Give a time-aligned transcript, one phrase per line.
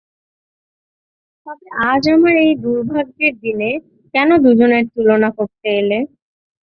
[1.47, 3.69] তবে আজ আমার এই দুর্ভাগ্যের দিনে
[4.13, 5.99] কেন দুজনের তুলনা করতে এলে।